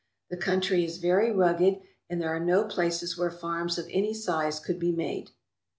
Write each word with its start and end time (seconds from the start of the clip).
The 0.31 0.35
country 0.37 0.83
is 0.83 0.97
very 0.97 1.31
rugged, 1.31 1.79
and 2.09 2.19
there 2.19 2.35
are 2.35 2.39
no 2.39 2.63
places 2.63 3.19
where 3.19 3.29
farms 3.29 3.77
of 3.77 3.85
any 3.91 4.15
size 4.15 4.59
could 4.59 4.79
be 4.79 4.91
made. 4.91 5.29